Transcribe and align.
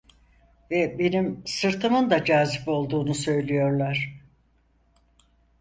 Ve 0.71 0.99
benim 0.99 1.43
sırtımın 1.45 2.09
da 2.09 2.25
cazip 2.25 2.67
olduğunu 2.67 3.15
söylüyorlar… 3.15 4.21